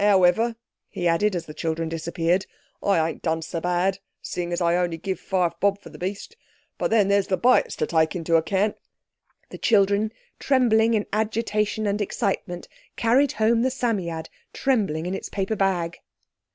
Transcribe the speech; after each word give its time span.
'Owever," 0.03 0.55
he 0.89 1.07
added, 1.07 1.35
as 1.35 1.45
the 1.45 1.53
children 1.53 1.87
disappeared, 1.87 2.47
"I 2.81 3.07
ain't 3.07 3.21
done 3.21 3.43
so 3.43 3.61
bad, 3.61 3.99
seeing 4.19 4.51
as 4.51 4.59
I 4.59 4.75
only 4.75 4.97
give 4.97 5.19
five 5.19 5.53
bob 5.59 5.79
for 5.79 5.89
the 5.89 5.99
beast. 5.99 6.35
But 6.79 6.89
then 6.89 7.07
there's 7.07 7.27
the 7.27 7.37
bites 7.37 7.75
to 7.75 7.85
take 7.85 8.15
into 8.15 8.35
account!" 8.35 8.77
The 9.51 9.59
children 9.59 10.11
trembling 10.39 10.95
in 10.95 11.05
agitation 11.13 11.85
and 11.85 12.01
excitement, 12.01 12.67
carried 12.95 13.33
home 13.33 13.61
the 13.61 13.69
Psammead, 13.69 14.27
trembling 14.53 15.05
in 15.05 15.13
its 15.13 15.29
paper 15.29 15.55
bag. 15.55 15.99